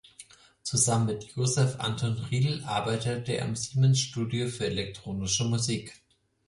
Zusammen 0.63 1.05
mit 1.05 1.25
Joseph 1.35 1.75
Anton 1.79 2.13
Riedl 2.31 2.63
arbeitete 2.63 3.33
er 3.33 3.45
am 3.45 3.55
Siemens-Studio 3.55 4.47
für 4.47 4.65
elektronische 4.65 5.43
Musik. 5.43 6.01